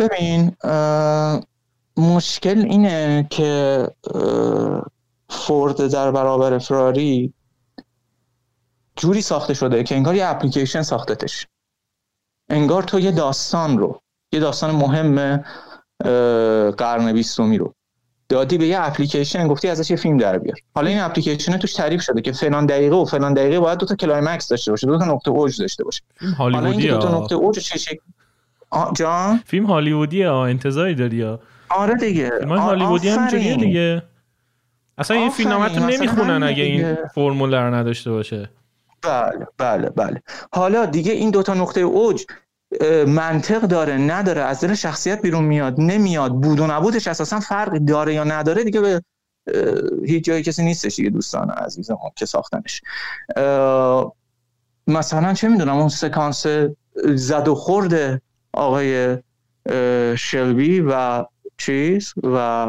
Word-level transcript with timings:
ببین 0.00 0.56
مشکل 1.96 2.58
اینه 2.58 3.26
که 3.30 3.88
فورد 5.28 5.86
در 5.86 6.10
برابر 6.10 6.58
فراری 6.58 7.32
جوری 8.96 9.22
ساخته 9.22 9.54
شده 9.54 9.84
که 9.84 9.96
انگار 9.96 10.14
یه 10.14 10.26
اپلیکیشن 10.26 10.82
ساختتش. 10.82 11.46
انگار 12.48 12.82
تو 12.82 13.00
یه 13.00 13.10
داستان 13.10 13.78
رو 13.78 14.00
یه 14.32 14.40
داستان 14.40 14.70
مهم 14.70 15.44
قرن 16.70 17.12
بیستمی 17.12 17.58
رو 17.58 17.74
دادی 18.28 18.58
به 18.58 18.66
یه 18.66 18.80
اپلیکیشن 18.80 19.48
گفتی 19.48 19.68
ازش 19.68 19.90
یه 19.90 19.96
فیلم 19.96 20.16
در 20.16 20.38
بیار. 20.38 20.56
حالا 20.74 20.88
این 20.88 21.00
اپلیکیشن 21.00 21.56
توش 21.56 21.72
تعریف 21.72 22.02
شده 22.02 22.20
که 22.20 22.32
فلان 22.32 22.66
دقیقه 22.66 22.96
و 22.96 23.04
فلان 23.04 23.34
دقیقه 23.34 23.60
باید 23.60 23.78
دو 23.78 23.86
تا 23.86 23.94
climax 23.94 24.48
داشته 24.48 24.70
باشه 24.70 24.86
دو 24.86 24.98
تا 24.98 25.04
نقطه 25.04 25.30
اوج 25.30 25.60
داشته 25.60 25.84
باشه. 25.84 26.02
حالا 26.38 26.70
این 26.70 26.90
دو 26.90 26.98
تا 26.98 27.18
نقطه 27.18 27.34
اوج 27.34 27.58
چه 27.58 27.78
شکل 27.78 27.98
جان؟ 28.96 29.40
فیلم 29.46 29.66
هالیوودی 29.66 30.22
ها 30.22 30.46
انتظاری 30.46 30.94
داری 30.94 31.22
ها 31.22 31.40
آره 31.68 31.94
دیگه. 31.94 32.30
فیلم 32.38 32.58
هالیوودی 32.58 33.08
هم 33.08 33.28
دیگه. 33.56 34.02
اصلا 34.98 35.16
این 35.16 35.30
فیلماتون 35.30 35.90
نمی‌خونن 35.90 36.42
اگه 36.42 36.62
این 36.62 36.96
فرمول 37.14 37.54
رو 37.54 37.74
نداشته 37.74 38.10
باشه. 38.10 38.50
بله 39.02 39.46
بله 39.58 39.90
بله. 39.90 40.22
حالا 40.52 40.86
دیگه 40.86 41.12
این 41.12 41.30
دوتا 41.30 41.54
نقطه 41.54 41.80
اوج 41.80 42.24
منطق 43.06 43.60
داره 43.60 43.98
نداره. 43.98 44.40
از 44.40 44.60
دل 44.60 44.74
شخصیت 44.74 45.22
بیرون 45.22 45.44
میاد 45.44 45.74
نمیاد. 45.78 46.32
بود 46.32 46.60
و 46.60 46.66
نبودش 46.66 47.08
اساسا 47.08 47.40
فرق 47.40 47.72
داره 47.78 48.14
یا 48.14 48.24
نداره 48.24 48.64
دیگه 48.64 48.80
به 48.80 49.02
هیچ 50.06 50.24
جایی 50.24 50.42
کسی 50.42 50.64
نیستش 50.64 50.96
دیگه 50.96 51.10
دوستان 51.10 51.50
عزیزم 51.50 51.98
که 52.16 52.26
ساختنش. 52.26 52.82
مثلا 54.86 55.34
چه 55.34 55.48
می‌دونم 55.48 55.76
اون 55.76 55.88
سکانس 55.88 56.46
زد 57.04 57.48
و 57.48 57.54
خورد 57.54 58.22
آقای 58.52 59.18
شلبی 60.16 60.80
و 60.80 61.24
چیز 61.58 62.14
و 62.22 62.66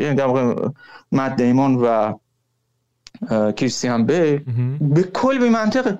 یعنی 0.00 0.14
در 0.14 0.26
واقع 0.26 0.68
مد 1.12 1.36
دیمون 1.36 1.74
و 1.74 2.14
کریستیان 3.52 4.06
بی 4.06 4.38
به 4.80 5.02
کل 5.02 5.38
بی 5.38 5.48
منطقه. 5.48 5.98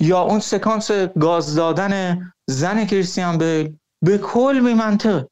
یا 0.00 0.20
اون 0.20 0.38
سکانس 0.38 0.90
گاز 1.20 1.54
دادن 1.54 2.20
زن 2.46 2.84
کریستیان 2.84 3.38
بیل 3.38 3.76
به 4.02 4.18
کل 4.18 4.60
بی 4.66 4.74
منطقه. 4.74 5.28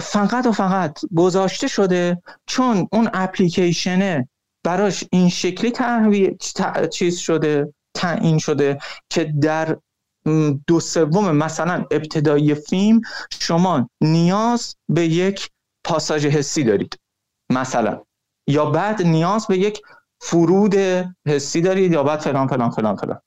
فقط 0.00 0.46
و 0.46 0.52
فقط 0.52 1.00
گذاشته 1.16 1.68
شده 1.68 2.22
چون 2.46 2.88
اون 2.92 3.10
اپلیکیشنه 3.14 4.28
براش 4.64 5.04
این 5.12 5.28
شکلی 5.28 5.70
تحوی... 5.70 6.36
چیز 6.92 7.18
شده 7.18 7.74
تعیین 7.94 8.38
شده 8.38 8.78
که 9.10 9.24
در 9.24 9.76
دو 10.66 10.80
سوم 10.80 11.36
مثلا 11.36 11.84
ابتدایی 11.90 12.54
فیلم 12.54 13.00
شما 13.40 13.90
نیاز 14.00 14.76
به 14.88 15.06
یک 15.06 15.50
پاساژ 15.84 16.26
حسی 16.26 16.64
دارید 16.64 16.98
مثلا. 17.50 18.02
یا 18.48 18.70
بعد 18.70 19.02
نیاز 19.02 19.46
به 19.46 19.58
یک 19.58 19.82
فرود 20.20 20.74
حسی 21.28 21.60
دارید 21.60 21.92
یا 21.92 22.02
بعد 22.02 22.20
فلان 22.20 22.46
فلان 22.46 22.70
فلان 22.70 22.96
فلان. 22.96 23.20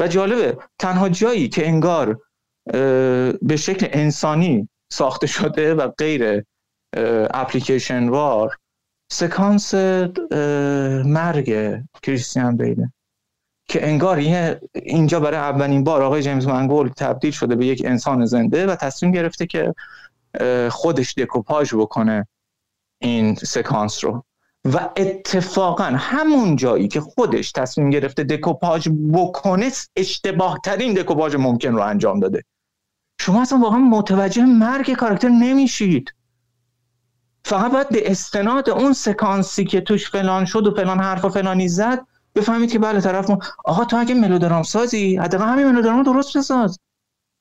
و 0.00 0.08
جالبه 0.08 0.58
تنها 0.78 1.08
جایی 1.08 1.48
که 1.48 1.68
انگار 1.68 2.20
به 3.42 3.56
شکل 3.58 3.86
انسانی 3.90 4.68
ساخته 4.92 5.26
شده 5.26 5.74
و 5.74 5.88
غیر 5.88 6.44
اپلیکیشن 7.34 8.08
وار 8.08 8.56
سکانس 9.12 9.74
مرگ 11.04 11.78
کریستیان 12.02 12.56
بیله 12.56 12.92
که 13.68 13.88
انگار 13.88 14.16
اینجا 14.72 15.20
برای 15.20 15.38
اولین 15.38 15.84
بار 15.84 16.02
آقای 16.02 16.22
جیمز 16.22 16.46
منگول 16.46 16.88
تبدیل 16.88 17.30
شده 17.30 17.56
به 17.56 17.66
یک 17.66 17.82
انسان 17.84 18.26
زنده 18.26 18.66
و 18.66 18.76
تصمیم 18.76 19.12
گرفته 19.12 19.46
که 19.46 19.74
خودش 20.70 21.14
دکوپاژ 21.14 21.74
بکنه 21.74 22.26
این 22.98 23.34
سکانس 23.34 24.04
رو. 24.04 24.24
و 24.74 24.90
اتفاقا 24.96 25.84
همون 25.84 26.56
جایی 26.56 26.88
که 26.88 27.00
خودش 27.00 27.52
تصمیم 27.52 27.90
گرفته 27.90 28.24
دکوپاژ 28.24 28.88
بکنه 29.12 29.70
اشتباه 29.96 30.58
ترین 30.64 30.94
دکوپاژ 30.94 31.34
ممکن 31.34 31.72
رو 31.72 31.82
انجام 31.82 32.20
داده. 32.20 32.44
شما 33.20 33.42
اصلا 33.42 33.58
واقعا 33.58 33.78
متوجه 33.78 34.44
مرگ 34.44 34.94
کاراکتر 34.94 35.28
نمیشید. 35.28 36.14
فقط 37.44 37.72
باید 37.72 37.88
به 37.88 38.10
استناد 38.10 38.70
اون 38.70 38.92
سکانسی 38.92 39.64
که 39.64 39.80
توش 39.80 40.10
فلان 40.10 40.44
شد 40.44 40.66
و 40.66 40.74
فلان 40.74 41.00
حرف 41.00 41.24
و 41.24 41.28
فلانی 41.28 41.68
زد 41.68 42.06
بفهمید 42.38 42.72
که 42.72 42.78
بله 42.78 43.00
طرف 43.00 43.30
ما 43.30 43.38
آقا 43.64 43.84
تو 43.84 43.96
اگه 43.96 44.14
ملودرام 44.14 44.62
سازی 44.62 45.16
حداقل 45.16 45.46
همین 45.46 45.66
ملودرام 45.66 46.02
درست 46.02 46.36
بساز. 46.36 46.78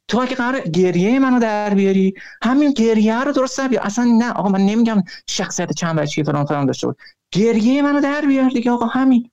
تو 0.09 0.19
اگه 0.19 0.35
قرار 0.35 0.59
گریه 0.59 1.19
منو 1.19 1.40
در 1.40 1.74
بیاری 1.74 2.13
همین 2.44 2.72
گریه 2.72 3.24
رو 3.24 3.31
درست 3.31 3.62
بیار. 3.62 3.84
اصلا 3.84 4.06
نه 4.06 4.31
آقا 4.31 4.50
من 4.50 4.62
نمیگم 4.62 5.03
شخصیت 5.30 5.74
چند 5.74 5.96
بچگی 5.96 6.24
فلان 6.24 6.46
فلان 6.46 6.66
داشته 6.66 6.88
بود 6.88 6.97
گریه 7.31 7.81
منو 7.81 8.02
در 8.02 8.22
بیار 8.22 8.50
دیگه 8.50 8.72
آقا 8.72 8.86
همین. 8.86 9.30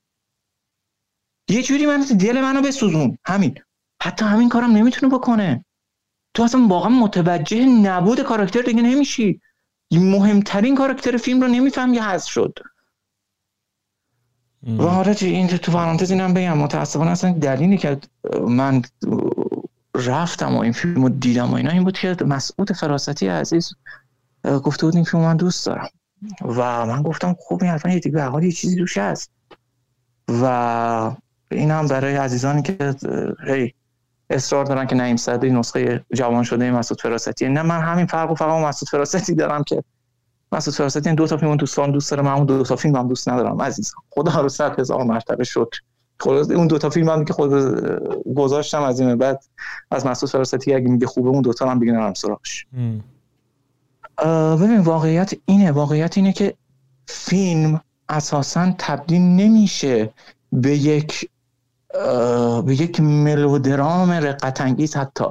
یه 1.49 1.63
جوری 1.63 1.85
من 1.85 2.01
دل 2.01 2.41
منو 2.41 2.61
بسوزون 2.61 3.17
همین. 3.25 3.59
حتی 4.01 4.25
همین 4.25 4.49
کارم 4.49 4.71
نمی‌تونه 4.71 5.15
بکنه. 5.15 5.65
تو 6.33 6.43
اصلا 6.43 6.67
واقعا 6.67 6.89
متوجه 6.89 7.65
نبود 7.65 8.21
کاراکتر 8.21 8.61
دیگه 8.61 8.81
نمیشی. 8.81 9.41
مهمترین 9.91 10.75
کاراکتر 10.75 11.17
فیلم 11.17 11.41
رو 11.41 11.47
نمیفهم 11.47 11.93
یه 11.93 12.03
هست 12.03 12.27
و 14.65 14.83
آره 14.83 15.15
این 15.21 15.47
تو 15.47 15.71
پرانتز 15.71 16.11
اینم 16.11 16.33
بگم 16.33 16.57
متاسفانه 16.57 17.11
اصلا 17.11 17.31
دلیلی 17.31 17.77
که 17.77 17.97
من 18.47 18.81
رفتم 19.95 20.55
و 20.55 20.59
این 20.59 20.71
فیلم 20.71 21.03
رو 21.03 21.09
دیدم 21.09 21.51
و 21.51 21.53
اینا 21.53 21.71
این 21.71 21.83
بود 21.83 21.97
که 21.97 22.15
مسعود 22.25 22.71
فراستی 22.71 23.27
عزیز 23.27 23.73
گفته 24.63 24.85
بود 24.85 24.95
این 24.95 25.03
فیلم 25.03 25.23
من 25.23 25.37
دوست 25.37 25.65
دارم. 25.65 25.89
و 26.41 26.85
من 26.85 27.01
گفتم 27.01 27.35
خوب 27.39 27.63
این 27.63 27.71
حتما 27.71 27.91
یه 27.91 28.23
حال 28.23 28.43
یه 28.43 28.51
چیزی 28.51 28.75
دوش 28.75 28.97
هست. 28.97 29.31
و 30.27 31.15
این 31.51 31.71
هم 31.71 31.87
برای 31.87 32.15
عزیزانی 32.15 32.61
که 32.61 32.95
هی 33.47 33.73
اصرار 34.29 34.65
دارن 34.65 34.87
که 34.87 34.95
نعیم 34.95 35.15
صدی 35.15 35.49
نسخه 35.49 36.05
جوان 36.13 36.43
شده 36.43 36.71
مسعود 36.71 37.01
فراستی. 37.01 37.49
نه 37.49 37.61
من 37.61 37.81
همین 37.81 38.05
فرق 38.05 38.31
و 38.31 38.35
فقط 38.35 38.63
مسعود 38.63 38.89
فراستی 38.89 39.35
دارم 39.35 39.63
که 39.63 39.83
مسعود 40.51 41.07
این 41.07 41.15
دو 41.15 41.27
تا 41.27 41.37
فیلم 41.37 41.55
دوستان 41.55 41.91
دوست 41.91 42.11
دارم 42.11 42.25
من 42.25 42.45
دو 42.45 42.63
تا 42.63 42.75
فیلم 42.75 42.95
هم 42.95 43.07
دوست 43.07 43.29
ندارم 43.29 43.61
عزیز 43.61 43.93
خدا 44.09 44.41
رو 44.41 44.49
صد 44.49 44.79
هزار 44.79 45.03
مرتبه 45.03 45.43
شکر. 45.43 45.81
خلاص 46.19 46.51
اون 46.51 46.67
دو 46.67 46.77
تا 46.77 46.89
فیلم 46.89 47.09
هم 47.09 47.25
که 47.25 47.33
خود 47.33 47.51
گذاشتم 48.35 48.81
از 48.81 48.99
این 48.99 49.15
بعد 49.15 49.43
از 49.91 50.05
مسعود 50.05 50.31
فراستی 50.31 50.73
اگه 50.73 50.87
میگه 50.87 51.07
خوبه 51.07 51.29
اون 51.29 51.41
دو 51.41 51.53
تا 51.53 51.69
هم 51.69 51.79
دیگه 51.79 51.91
نرم 51.91 52.13
سراغش 52.13 52.67
ببین 54.61 54.79
واقعیت 54.79 55.33
اینه 55.45 55.71
واقعیت 55.71 56.17
اینه 56.17 56.33
که 56.33 56.53
فیلم 57.07 57.81
اساسا 58.09 58.75
تبدیل 58.77 59.21
نمیشه 59.21 60.13
به 60.51 60.77
یک 60.77 61.29
به 62.65 62.75
یک 62.81 62.99
ملودرام 62.99 64.11
رقت 64.11 64.61
انگیز 64.61 64.95
حتی. 64.95 65.25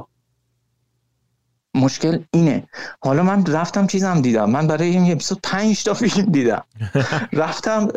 مشکل 1.75 2.19
اینه. 2.31 2.65
حالا 3.01 3.23
من 3.23 3.47
رفتم 3.47 3.87
چیزم 3.87 4.21
دیدم. 4.21 4.51
من 4.51 4.67
برای 4.67 4.89
این 4.89 5.13
اپیزود 5.13 5.39
پنج 5.43 5.85
تا 5.85 5.95
فیلم 5.95 6.33
دیدم. 6.33 6.65
رفتم 7.33 7.89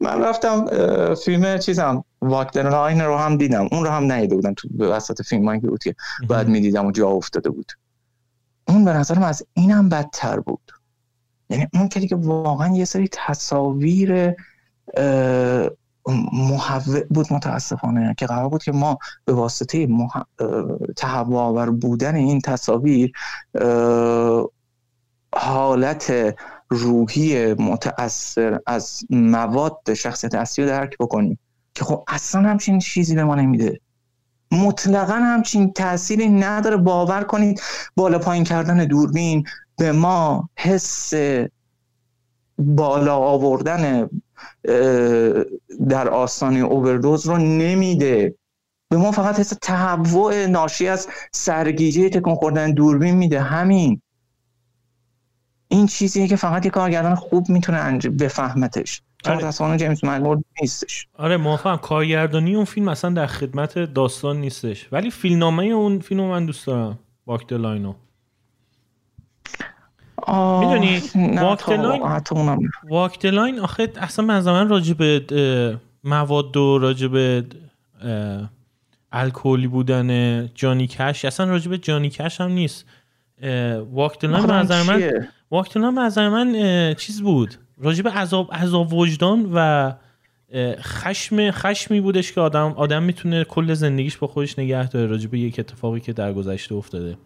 من 0.00 0.22
رفتم 0.22 0.66
فیلم 1.14 1.58
چیزم 1.58 2.04
واکدن 2.20 2.68
لاین 2.68 3.00
رو 3.00 3.16
هم 3.16 3.36
دیدم. 3.36 3.68
اون 3.72 3.84
رو 3.84 3.90
هم 3.90 4.12
ندیده 4.12 4.34
بودم 4.34 4.54
تو 4.54 4.68
وسط 4.78 5.22
فیلم 5.22 5.42
من 5.42 5.58
بود 5.58 5.82
که 5.82 5.94
بعد 6.28 6.48
می‌دیدم 6.48 6.86
و 6.86 6.92
جا 6.92 7.08
افتاده 7.08 7.50
بود. 7.50 7.72
اون 8.68 8.84
به 8.84 8.92
نظرم 8.92 9.22
از 9.22 9.46
اینم 9.52 9.88
بدتر 9.88 10.40
بود. 10.40 10.72
یعنی 11.50 11.68
اون 11.74 11.88
که 11.88 12.00
دیگه 12.00 12.16
واقعا 12.16 12.76
یه 12.76 12.84
سری 12.84 13.08
تصاویر 13.12 14.34
محوع 16.32 17.00
بود 17.10 17.32
متاسفانه 17.32 18.14
که 18.18 18.26
قرار 18.26 18.48
بود 18.48 18.62
که 18.62 18.72
ما 18.72 18.98
به 19.24 19.32
واسطه 19.32 19.86
مح... 19.86 20.10
تهوع 20.96 21.70
بودن 21.70 22.14
این 22.14 22.40
تصاویر 22.40 23.12
حالت 25.34 26.34
روحی 26.70 27.54
متاثر 27.54 28.58
از 28.66 29.00
مواد 29.10 29.94
شخصیت 29.94 30.34
اصلی 30.34 30.64
رو 30.64 30.70
درک 30.70 30.96
بکنیم. 30.98 31.38
که 31.74 31.84
خب 31.84 32.04
اصلا 32.08 32.48
همچین 32.48 32.78
چیزی 32.78 33.14
به 33.14 33.24
ما 33.24 33.34
نمیده. 33.34 33.80
مطلقا 34.52 35.14
همچین 35.14 35.72
تأثیری 35.72 36.28
نداره. 36.28 36.76
باور 36.76 37.24
کنید 37.24 37.60
بالا 37.96 38.18
پایین 38.18 38.44
کردن 38.44 38.84
دوربین 38.84 39.44
به 39.76 39.92
ما 39.92 40.48
حس 40.56 41.12
بالا 42.60 43.16
آوردن 43.16 44.10
در 45.88 46.08
آستانه 46.08 46.58
اووردوز 46.58 47.26
رو 47.26 47.38
نمیده. 47.38 48.34
به 48.88 48.96
ما 48.96 49.12
فقط 49.12 49.40
حس 49.40 49.52
تهوع 49.62 50.46
ناشی 50.46 50.88
از 50.88 51.08
سرگیجه 51.32 52.08
تکون 52.08 52.34
خوردن 52.34 52.72
دوربین 52.72 53.14
میده. 53.14 53.40
همین. 53.40 54.02
این 55.68 55.86
چیزیه 55.86 56.28
که 56.28 56.36
فقط 56.36 56.64
یه 56.64 56.70
کارگردان 56.70 57.14
خوب 57.14 57.48
می‌تونه 57.48 57.98
بفهمتش. 57.98 59.02
آره. 59.24 59.76
جیمز 59.76 60.04
منگورد 60.04 60.44
نیستش. 60.60 61.08
آره 61.18 61.36
موافقم. 61.36 61.76
کارگردانی 61.76 62.56
اون 62.56 62.64
فیلم 62.64 62.88
اصلا 62.88 63.10
در 63.10 63.26
خدمت 63.26 63.78
داستان 63.78 64.40
نیستش. 64.40 64.92
ولی 64.92 65.10
فیلمنامه 65.10 65.64
اون 65.64 65.98
فیلم 65.98 66.20
من 66.20 66.46
دوست 66.46 66.66
دارم. 66.66 66.98
Walk 67.26 67.49
the 67.49 67.66
Line 67.66 67.88
و 67.88 67.94
می‌دونی؟ 70.60 71.02
Walk 72.88 73.14
the 73.14 73.34
Line 73.34 73.60
آخه 73.60 73.88
اصلا 73.96 74.24
من 74.24 74.40
زمان 74.40 74.68
راجع 74.68 74.94
به 74.94 75.78
مواد 76.04 76.56
و 76.56 76.78
راجع 76.78 77.06
به 77.06 77.44
الکلی 79.12 79.66
بودن 79.66 80.48
جانی 80.54 80.86
کش 80.86 81.24
اصلا 81.24 81.50
راجع 81.50 81.70
به 81.70 81.78
جانی 81.78 82.10
کش 82.10 82.40
هم 82.40 82.50
نیست. 82.50 82.86
Walk 83.92 84.12
the 84.12 84.26
Line 84.26 84.46
به 84.46 84.52
نظر 84.52 84.82
من 84.82 85.26
Walk 85.50 85.67
the 85.67 85.80
Line 85.80 85.98
نظر 85.98 86.28
من 86.28 86.94
چیز 86.94 87.22
بود. 87.22 87.54
راجع 87.78 87.96
به 87.96 88.08
عذاب 88.08 88.52
عذاب 88.52 88.92
وجدان 88.92 89.50
و 89.54 89.92
خشم 90.80 91.50
خشمی 91.50 92.00
بودش 92.00 92.32
که 92.32 92.40
آدم 92.40 92.74
آدم 92.76 93.02
می‌تونه 93.02 93.44
کل 93.44 93.74
زندگیش 93.74 94.16
با 94.16 94.26
خودش 94.26 94.58
نگه 94.58 94.88
داره 94.88 95.06
راجب 95.06 95.34
یک 95.34 95.58
اتفاقی 95.58 96.00
که 96.00 96.12
در 96.12 96.32
گذشته 96.32 96.74
افتاده. 96.74 97.16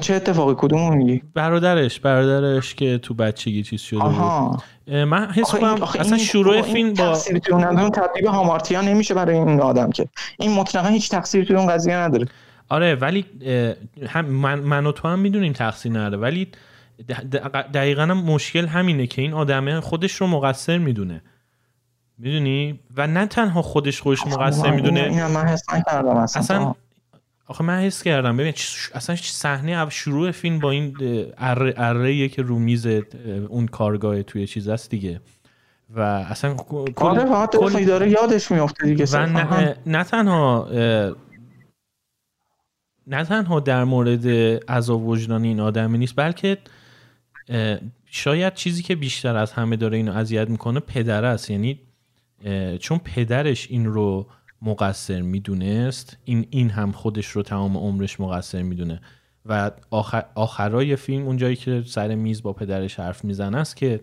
چه 0.00 0.14
اتفاقی 0.14 0.54
کدوم 0.58 0.96
میگی؟ 0.96 1.22
برادرش 1.34 2.00
برادرش 2.00 2.74
که 2.74 2.98
تو 2.98 3.14
بچگی 3.14 3.62
چیز 3.62 3.80
شده 3.80 4.00
آها. 4.00 4.60
بود 4.86 4.94
من 4.96 5.30
حس 5.30 5.54
کنم 5.54 5.82
اصلا 5.98 6.18
شروع 6.18 6.62
فیلم 6.62 6.94
با 6.94 6.94
تقصیری 6.94 7.40
تو 7.40 7.54
اون 7.54 7.90
تبدیل 7.90 8.26
هامارتیا 8.26 8.80
نمیشه 8.80 9.14
برای 9.14 9.36
این 9.36 9.60
آدم 9.60 9.90
که. 9.90 10.08
این 10.38 10.52
مطلقا 10.52 10.88
هیچ 10.88 11.10
تقصیری 11.10 11.44
تو 11.44 11.54
اون 11.54 11.66
قضیه 11.66 11.96
نداره. 11.96 12.26
آره 12.68 12.94
ولی 12.94 13.24
هم 14.08 14.24
من, 14.24 14.60
من 14.60 14.86
و 14.86 14.92
تو 14.92 15.08
هم 15.08 15.18
می‌دونیم 15.18 15.52
تقصیر 15.52 15.92
نداره. 15.92 16.16
ولی 16.16 16.48
دقیقا 17.74 18.02
هم 18.02 18.18
مشکل 18.18 18.66
همینه 18.66 19.06
که 19.06 19.22
این 19.22 19.32
آدمه 19.32 19.80
خودش 19.80 20.12
رو 20.12 20.26
مقصر 20.26 20.78
می‌دونه. 20.78 21.22
می‌دونی؟ 22.18 22.80
و 22.96 23.06
نه 23.06 23.26
تنها 23.26 23.62
خودش 23.62 24.00
خودش 24.00 24.26
مقصر 24.26 24.70
می‌دونه 24.70 25.30
اصلا. 26.34 26.74
آخه 27.46 27.64
من 27.64 27.80
حس 27.80 28.02
کردم 28.02 28.36
ببین 28.36 28.52
اصلا 28.94 29.16
صحنه 29.16 29.90
شروع 29.90 30.30
فیلم 30.30 30.58
با 30.58 30.70
این 30.70 30.96
اره, 31.38 31.74
اره 31.76 32.28
که 32.28 32.42
رو 32.42 32.58
میز 32.58 32.86
اون 33.48 33.66
کارگاه 33.66 34.22
توی 34.22 34.46
چیز 34.46 34.68
است 34.68 34.90
دیگه. 34.90 35.20
و 35.90 36.00
اصلا 36.00 36.54
کل, 36.54 36.94
آره 36.96 37.84
داره 37.84 38.10
یادش 38.10 38.50
میفته 38.50 38.86
دیگه. 38.86 39.04
و 39.12 39.26
نه, 39.26 39.76
نه 39.86 40.04
تنها 40.04 40.68
نه 43.06 43.24
تنها 43.24 43.60
در 43.60 43.84
مورد 43.84 44.26
عذاب 44.70 45.06
وجدانی 45.06 45.48
این 45.48 45.60
آدمی 45.60 45.98
نیست 45.98 46.16
بلکه 46.16 46.58
شاید 48.06 48.54
چیزی 48.54 48.82
که 48.82 48.96
بیشتر 48.96 49.36
از 49.36 49.52
همه 49.52 49.76
داره 49.76 49.96
اینو 49.96 50.12
اذیت 50.12 50.50
می‌کنه 50.50 50.80
پدر 50.80 51.24
است. 51.24 51.50
یعنی 51.50 51.80
چون 52.80 52.98
پدرش 52.98 53.70
این 53.70 53.86
رو 53.86 54.26
مقصر 54.62 55.20
می‌دونست 55.20 56.18
این 56.24 56.46
این 56.50 56.70
هم 56.70 56.92
خودش 56.92 57.26
رو 57.26 57.42
تمام 57.42 57.76
عمرش 57.76 58.20
مقصر 58.20 58.62
می‌دونه. 58.62 59.00
و 59.46 59.70
آخر 59.90 60.24
آخرای 60.34 60.96
فیلم 60.96 61.26
اونجایی 61.26 61.56
که 61.56 61.82
سر 61.86 62.14
میز 62.14 62.42
با 62.42 62.52
پدرش 62.52 63.00
حرف 63.00 63.24
می‌زنه 63.24 63.58
است 63.58 63.76
که 63.76 64.00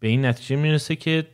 به 0.00 0.08
این 0.08 0.24
نتیجه 0.24 0.56
می‌رسه 0.56 0.96
که 0.96 1.26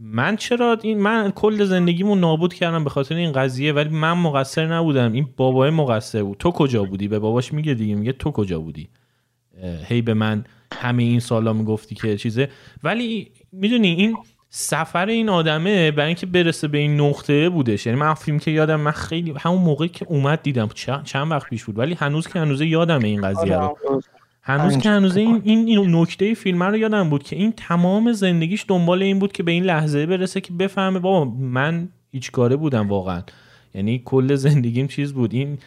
من 0.00 0.36
چرا 0.36 0.78
این 0.82 0.98
من 0.98 1.30
کل 1.30 1.64
زندگیمو 1.64 2.14
نابود 2.14 2.54
کردم 2.54 2.84
به 2.84 2.90
خاطر 2.90 3.14
این 3.14 3.32
قضیه 3.32 3.72
ولی 3.72 3.88
من 3.88 4.12
مقصر 4.12 4.74
نبودم. 4.74 5.12
این 5.12 5.28
بابای 5.36 5.70
مقصر 5.70 6.22
بود. 6.22 6.38
تو 6.38 6.50
کجا 6.50 6.84
بودی؟ 6.84 7.08
به 7.08 7.18
باباش 7.18 7.52
میگه 7.52 7.74
دیگه. 7.74 7.94
میگه 7.94 8.12
تو 8.12 8.30
کجا 8.30 8.60
بودی؟ 8.60 8.88
هی 9.84 10.02
به 10.02 10.14
من 10.14 10.44
همه 10.72 11.02
این 11.02 11.20
سالا 11.20 11.52
می‌گفتی 11.52 11.94
که 11.94 12.16
چیزه. 12.16 12.48
ولی 12.82 13.32
می‌دونی 13.52 13.88
این 13.88 14.16
سفر 14.50 15.06
این 15.06 15.28
آدمه 15.28 15.90
برای 15.90 16.06
اینکه 16.06 16.26
برسه 16.26 16.68
به 16.68 16.78
این 16.78 17.00
نقطه 17.00 17.48
بودش. 17.48 17.86
یعنی 17.86 17.98
من 17.98 18.14
فیلم 18.14 18.38
که 18.38 18.50
یادم 18.50 18.80
من 18.80 18.90
خیلی 18.90 19.34
همون 19.38 19.62
موقع 19.62 19.86
که 19.86 20.06
اومد 20.08 20.42
دیدم 20.42 20.68
چند 21.04 21.30
وقت 21.30 21.48
پیش 21.48 21.64
بود 21.64 21.78
ولی 21.78 21.94
هنوز 21.94 22.28
که 22.28 22.38
هنوز 22.38 22.60
یادم 22.60 22.98
این 23.04 23.20
قضیه 23.20 23.56
رو. 23.56 23.62
آره، 23.62 24.00
هنوز 24.42 24.78
که 24.78 24.90
هنوز 24.90 25.16
این 25.16 25.42
این 25.44 25.96
نکته 25.96 26.34
فیلم 26.34 26.62
رو 26.62 26.76
یادم 26.76 27.10
بود 27.10 27.22
که 27.22 27.36
این 27.36 27.52
تمام 27.52 28.12
زندگیش 28.12 28.64
دنبال 28.68 29.02
این 29.02 29.18
بود 29.18 29.32
که 29.32 29.42
به 29.42 29.52
این 29.52 29.64
لحظه 29.64 30.06
برسه 30.06 30.40
که 30.40 30.52
بفهمه 30.52 30.98
بابا 30.98 31.30
من 31.30 31.88
هیچ 32.12 32.30
کاره 32.30 32.56
بودم 32.56 32.88
واقعا. 32.88 33.22
یعنی 33.74 34.02
کل 34.04 34.34
زندگیم 34.34 34.86
چیز 34.86 35.12
بود. 35.12 35.34
این 35.34 35.58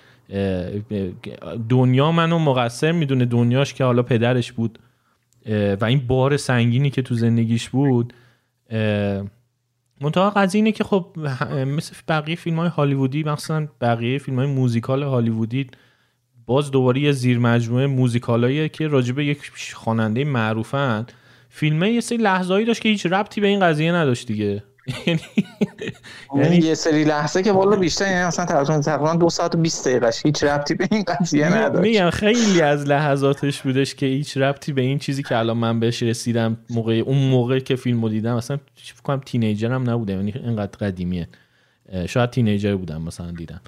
دنیا 1.70 2.12
منو 2.12 2.40
مقصر 2.40 2.92
می‌دونه 2.92 3.26
دنیاش 3.26 3.74
که 3.74 3.84
حالا 3.84 4.04
پدرش 4.04 4.52
بود 4.52 4.80
و 5.82 5.86
این 5.86 6.00
بار 6.08 6.38
سنگینی 6.38 6.90
که 6.90 7.02
تو 7.02 7.16
زندگیش 7.16 7.70
بود. 7.70 8.14
منتها 10.02 10.30
قضیه 10.30 10.60
اینه 10.60 10.72
که 10.72 10.84
خب 10.84 11.18
مثل 11.52 11.96
بقیه 12.08 12.36
فیلم 12.36 12.60
های 12.60 12.70
هالیوودی 12.70 13.24
مثلا 13.24 13.68
بقیه 13.82 14.18
فیلم 14.18 14.38
های 14.40 14.48
موزیکال 14.48 15.04
هالیوودی 15.04 15.68
باز 16.46 16.72
دوباره 16.72 17.02
یه 17.02 17.12
زیر 17.12 17.40
مجموعه 17.40 17.88
موزیکالاییه 17.88 18.70
که 18.70 18.88
راجبه 18.88 19.26
یک 19.26 19.52
خواننده 19.74 20.24
معروفن. 20.24 21.06
فیلمه 21.50 21.92
یه 21.92 22.02
سری 22.02 22.18
لحظه‌ای 22.18 22.66
داشت 22.66 22.82
که 22.82 22.90
هیچ 22.90 23.06
ربطی 23.06 23.42
به 23.42 23.48
این 23.48 23.60
قضیه 23.60 23.92
نداشت 23.92 24.28
دیگه. 24.28 24.64
یعنی, 25.08 25.22
یعنی 26.36 26.56
یه 26.56 26.74
سری 26.74 27.04
لحظه 27.04 27.44
که 27.44 27.52
والا 27.52 27.76
بیشتر 27.76 28.12
یعنی 28.12 28.26
مثلا 28.26 28.46
تقریبا 28.46 28.82
تقریبا 28.82 29.14
دو 29.14 29.30
ساعت 29.30 29.56
و 29.56 29.58
20 29.58 29.88
دقیقش 29.88 30.26
هیچ 30.26 30.44
ربطی 30.44 30.74
به 30.74 30.88
این 30.92 31.04
قضیه 31.04 31.58
نداشت. 31.58 31.82
میگم 31.82 32.10
خیلی 32.10 32.62
از 32.62 32.88
لحظاتش 32.88 33.62
بودش 33.62 33.96
که 33.96 34.06
هیچ 34.06 34.38
ربطی 34.38 34.74
به 34.74 34.82
این 34.82 35.00
چیزی 35.00 35.24
که 35.24 35.38
الان 35.38 35.58
من 35.58 35.80
بهش 35.80 36.04
رسیدم 36.04 36.58
موقع 36.70 36.94
اون 36.94 37.18
موقع 37.18 37.60
که 37.60 37.76
فیلمو 37.76 38.10
دیدم 38.10 38.36
مثلا 38.36 38.58
فکر 38.76 39.02
کنم 39.02 39.22
تینیجر 39.26 39.72
هم 39.72 39.90
نبودم 39.90 40.16
یعنی 40.16 40.34
اینقدر 40.36 40.78
قدیمیه. 40.78 41.28
شاید 42.08 42.30
تینیجر 42.30 42.76
بودم 42.76 43.02
مثلا 43.02 43.32
دیدم. 43.32 43.62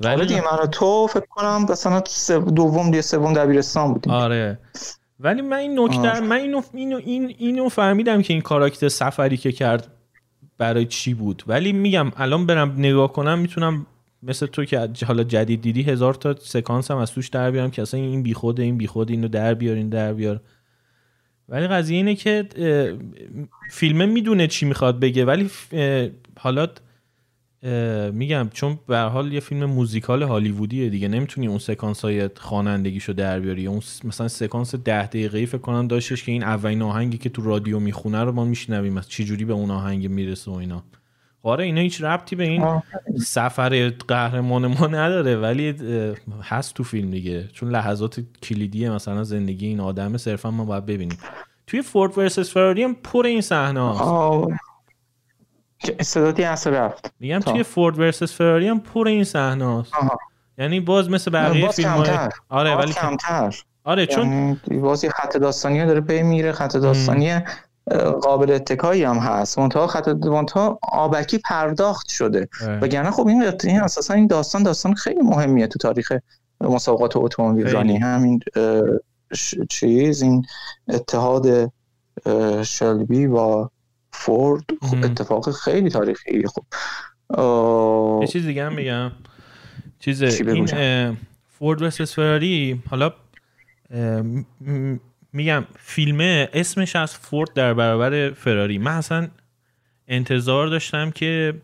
ولی 0.00 0.14
آره 0.14 0.26
دیگه 0.26 0.40
من 0.40 0.66
تو 0.66 1.06
فکر 1.06 1.26
کنم 1.30 1.66
مثلا 1.70 2.02
دوم 2.40 2.94
یا 2.94 3.02
سوم 3.02 3.32
دبیرستان 3.32 3.92
بودیم. 3.92 4.12
آره. 4.12 4.58
ولی 5.20 5.42
من 5.42 5.56
این 5.56 5.80
نکته 5.80 6.20
من 6.20 6.36
اینو 6.36 6.62
اینو 6.74 6.96
این 6.96 7.34
اینو 7.38 7.68
فهمیدم 7.68 8.22
که 8.22 8.32
این 8.32 8.42
کاراکتر 8.42 8.88
سفری 8.88 9.36
که 9.36 9.52
کرد 9.52 9.86
برای 10.58 10.86
چی 10.86 11.14
بود. 11.14 11.42
ولی 11.46 11.72
میگم 11.72 12.12
الان 12.16 12.46
برم 12.46 12.74
نگاه 12.78 13.12
کنم 13.12 13.38
می‌تونم 13.38 13.86
مثل 14.22 14.46
تو 14.46 14.64
که 14.64 14.88
حالا 15.06 15.24
جدید 15.24 15.60
دیدی 15.60 15.82
هزار 15.82 16.14
تا 16.14 16.34
سکانس 16.34 16.90
هم 16.90 16.96
از 16.96 17.12
توش 17.12 17.28
در 17.28 17.50
بیارم 17.50 17.70
که 17.70 17.82
اصلا 17.82 18.00
این 18.00 18.22
بیخود 18.22 18.60
این 18.60 18.78
بیخود 18.78 19.10
اینو 19.10 19.28
در 19.28 19.54
بیار 19.54 19.76
این 19.76 19.88
در 19.88 20.12
بیار. 20.12 20.40
ولی 21.48 21.66
قضیه 21.66 21.96
اینه 21.96 22.14
که 22.14 22.48
فیلمه 23.70 24.06
می‌دونه 24.06 24.46
چی 24.46 24.66
می‌خواد 24.66 25.00
بگه 25.00 25.24
ولی 25.24 25.50
حالا 26.38 26.68
میگم 28.12 28.48
چون 28.52 28.78
به 28.86 28.98
حال 28.98 29.32
یه 29.32 29.40
فیلم 29.40 29.64
موزیکال 29.64 30.22
هالیوودیه 30.22 30.88
دیگه 30.88 31.08
نمی‌تونی 31.08 31.46
اون 31.46 31.58
سکانس 31.58 32.04
های 32.04 32.30
خوانندگیشو 32.36 33.12
در 33.12 33.40
بیاری. 33.40 33.66
اون 33.66 33.80
مثلا 34.04 34.28
سکانس 34.28 34.74
ده 34.74 35.06
دقیقه‌ای 35.06 35.46
فکر 35.46 35.58
کنم 35.58 35.88
داشتش 35.88 36.24
که 36.24 36.32
این 36.32 36.42
اولین 36.42 36.82
آهنگی 36.82 37.18
که 37.18 37.28
تو 37.28 37.42
رادیو 37.42 37.80
می‌خونه 37.80 38.24
رو 38.24 38.32
ما 38.32 38.44
میشنویم. 38.44 38.98
از 38.98 39.08
چه 39.08 39.24
جوری 39.24 39.44
به 39.44 39.52
اون 39.52 39.70
آهنگ 39.70 40.10
می‌رسه 40.10 40.50
و 40.50 40.54
اینا. 40.54 40.82
آره 41.42 41.64
اینا 41.64 41.80
هیچ 41.80 42.02
ربطی 42.02 42.36
به 42.36 42.44
این 42.44 42.82
سفر 43.16 43.92
قهرمان 44.08 44.66
ما 44.66 44.86
نداره 44.86 45.36
ولی 45.36 45.74
هست 46.42 46.74
تو 46.74 46.84
فیلم 46.84 47.10
دیگه. 47.10 47.48
چون 47.52 47.70
لحظات 47.70 48.20
کلیدیه 48.42 48.90
مثلا 48.90 49.24
زندگی 49.24 49.66
این 49.66 49.80
آدم 49.80 50.16
صرفا 50.16 50.50
ما 50.50 50.64
باید 50.64 50.86
ببینیم. 50.86 51.18
توی 51.66 51.82
فورد 51.82 52.18
ورسس 52.18 52.52
فراری 52.52 52.82
هم 52.82 52.94
پر 52.94 53.26
این 53.26 53.40
صحنه 53.40 53.80
صداتی 56.00 56.44
اصلا 56.44 56.72
رفت. 56.72 57.12
میگم 57.20 57.38
توی 57.38 57.62
فورد 57.62 57.98
ورسس 57.98 58.32
فراری 58.32 58.68
هم 58.68 58.80
پر 58.80 59.08
این 59.08 59.24
صحنه 59.24 59.84
یعنی 60.58 60.80
باز 60.80 61.10
مثل 61.10 61.30
بقیه 61.30 61.70
فیلم 61.70 61.88
های... 61.88 62.28
آره 62.48 62.76
ولی 62.76 62.92
کمتر. 62.92 63.62
آره 63.84 64.06
چون 64.06 64.26
یعنی 64.26 64.80
باز 64.80 65.04
خط 65.04 65.36
داستانی 65.36 65.86
داره 65.86 66.00
پی 66.00 66.22
میره 66.22 66.52
خط 66.52 66.76
داستانی 66.76 67.40
قابل 68.22 68.50
اتکایی 68.50 69.04
هم 69.04 69.16
هست. 69.16 69.58
منتها 69.58 69.86
خط 69.86 70.08
منتها 70.08 70.78
آبکی 70.82 71.38
پرداخت 71.38 72.08
شده. 72.08 72.48
وگرنه 72.82 73.10
خب 73.10 73.26
این 73.26 73.52
این 73.64 73.80
اساسا 73.80 74.14
این 74.14 74.26
داستان 74.26 74.62
داستان 74.62 74.94
خیلی 74.94 75.20
مهمیه 75.20 75.66
تو 75.66 75.78
تاریخ 75.78 76.12
مسابقات 76.60 77.16
اتومبیل 77.16 77.68
رانی 77.68 77.96
همین 77.96 78.40
چیز 79.70 80.22
این 80.22 80.46
اتحاد 80.88 81.72
شلبی 82.62 83.26
با 83.26 83.70
فورد 84.18 84.64
خب 84.82 85.04
اتفاق 85.04 85.50
خیلی 85.50 85.90
تاریخی. 85.90 86.42
خب 86.46 86.64
یه 88.22 88.26
چیز 88.26 88.46
دیگه 88.46 88.66
هم 88.66 88.74
میگم 88.74 89.12
چیز 89.98 90.22
این 90.22 91.16
فورد 91.58 91.82
وسس 91.82 92.14
فراری 92.14 92.82
حالا 92.90 93.12
میگم 95.32 95.64
فیلمه 95.78 96.48
اسمش 96.52 96.96
از 96.96 97.16
فورد 97.16 97.52
در 97.52 97.74
برابر 97.74 98.30
فراری. 98.30 98.78
من 98.78 98.92
اصلا 98.92 99.28
انتظار 100.08 100.68
داشتم 100.68 101.10
که 101.10 101.54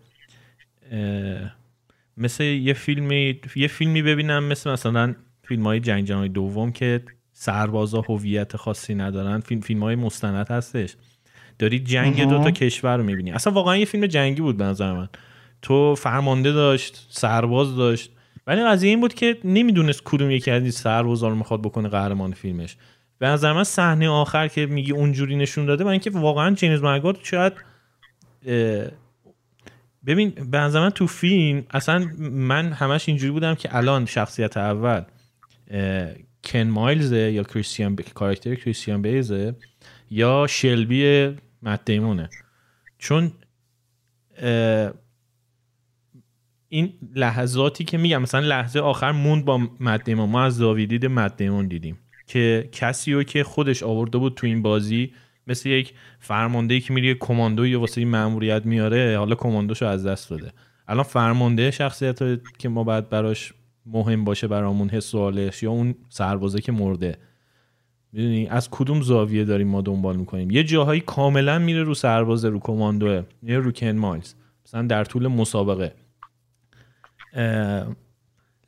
مثل 2.16 2.44
یه 2.44 2.72
فیلمی 2.72 3.40
یه 3.56 3.68
فیلمی 3.68 4.02
ببینم 4.02 4.44
مثل 4.44 4.70
مثلا 4.70 5.14
فیلم 5.42 5.62
های 5.62 5.80
جنگ 5.80 6.04
جهانی 6.04 6.28
دوم 6.28 6.72
که 6.72 7.02
سربازا 7.32 8.00
هویت 8.00 8.56
خاصی 8.56 8.94
ندارن. 8.94 9.40
فیلم 9.40 9.60
فیلم 9.60 9.82
های 9.82 9.96
مستند 9.96 10.48
هستش. 10.48 10.96
داری 11.58 11.78
جنگ 11.78 12.28
دو 12.28 12.38
تا 12.44 12.50
کشور 12.50 12.96
رو 12.96 13.04
می‌بینی. 13.04 13.32
اصلا 13.32 13.52
واقعا 13.52 13.76
یه 13.76 13.84
فیلم 13.84 14.06
جنگی 14.06 14.40
بود 14.40 14.56
به 14.56 14.64
نظر 14.64 14.92
من. 14.92 15.08
تو 15.62 15.94
فرمانده 15.94 16.52
داشت 16.52 17.06
سرباز 17.10 17.76
داشت. 17.76 18.10
ولی 18.46 18.64
قضیه 18.64 18.90
این 18.90 19.00
بود 19.00 19.14
که 19.14 19.38
نمی‌دونست 19.44 20.02
کدوم 20.04 20.30
یکی 20.30 20.50
از 20.50 20.62
این 20.62 20.70
سربازا 20.70 21.28
رو 21.28 21.34
می‌خواد 21.34 21.62
بکنه 21.62 21.88
قهرمان 21.88 22.32
فیلمش. 22.32 22.76
به 23.18 23.26
نظر 23.26 23.52
من 23.52 23.64
صحنه 23.64 24.08
آخر 24.08 24.48
که 24.48 24.66
میگی 24.66 24.92
اونجوری 24.92 25.36
نشون 25.36 25.66
داده 25.66 25.84
من 25.84 25.90
اینکه 25.90 26.10
واقعا 26.10 26.54
جیمز 26.54 26.82
منگارد 26.82 27.16
شاید 27.22 27.52
ببین 30.06 30.30
به 30.30 30.58
نظر 30.58 30.80
من 30.80 30.90
تو 30.90 31.06
فیلم 31.06 31.64
اصلا 31.70 32.08
من 32.20 32.72
همش 32.72 33.08
اینجوری 33.08 33.32
بودم 33.32 33.54
که 33.54 33.76
الان 33.76 34.06
شخصیت 34.06 34.56
اول 34.56 35.02
کن 36.44 36.62
مایلزه 36.62 37.32
یا 37.32 37.42
کریستیان 37.42 37.96
ب... 37.96 38.00
کاراکتر 38.00 38.54
کریستیان 38.54 39.02
بیزه 39.02 39.54
یا 40.10 40.46
شلبی 40.46 41.30
مت 41.62 41.84
دیمونه 41.84 42.30
چون 42.98 43.32
این 46.68 46.92
لحظاتی 47.14 47.84
که 47.84 47.98
میگم 47.98 48.22
مثلا 48.22 48.40
لحظه 48.40 48.80
آخر 48.80 49.12
موند 49.12 49.44
با 49.44 49.58
مت 49.80 50.04
دیمون 50.04 50.30
ما 50.30 50.44
از 50.44 50.56
زاویدید 50.56 51.06
مت 51.06 51.36
دیمون 51.36 51.68
دیدیم 51.68 51.98
که 52.26 52.68
کسی 52.72 53.12
رو 53.12 53.22
که 53.22 53.44
خودش 53.44 53.82
آورده 53.82 54.18
بود 54.18 54.34
تو 54.34 54.46
این 54.46 54.62
بازی 54.62 55.12
مثل 55.46 55.68
یک 55.68 55.94
فرمانده 56.18 56.80
که 56.80 56.92
میره 56.92 57.14
کماندو 57.14 57.66
یا 57.66 57.80
واسه 57.80 58.00
این 58.00 58.10
ماموریت 58.10 58.66
میاره 58.66 59.18
حالا 59.18 59.34
کماندوشو 59.34 59.86
از 59.86 60.06
دست 60.06 60.30
داده 60.30 60.52
الان 60.88 61.04
فرمانده 61.04 61.70
شخصیت 61.70 62.18
که 62.58 62.68
ما 62.68 62.84
بعد 62.84 63.08
براش 63.08 63.54
مهم 63.86 64.24
باشه 64.24 64.48
برامون 64.48 64.88
حس 64.88 65.04
سوالش 65.04 65.62
یا 65.62 65.70
اون 65.70 65.94
سربازه 66.08 66.60
که 66.60 66.72
مرده. 66.72 67.18
می‌دونی؟ 68.14 68.46
از 68.46 68.70
کدوم 68.70 69.02
زاویه 69.02 69.44
داریم 69.44 69.68
ما 69.68 69.80
دنبال 69.80 70.16
می‌کنیم؟ 70.16 70.50
یه 70.50 70.64
جاهایی 70.64 71.00
کاملا 71.00 71.58
میره 71.58 71.82
رو 71.82 71.94
سربازه 71.94 72.48
رو 72.48 72.58
کماندوه 72.60 73.22
میره 73.42 73.58
رو 73.58 73.72
کن 73.72 73.92
مایلز 73.92 74.34
مثلا 74.66 74.82
در 74.82 75.04
طول 75.04 75.28
مسابقه. 75.28 75.94